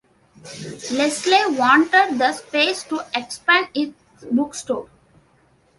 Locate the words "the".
2.17-2.33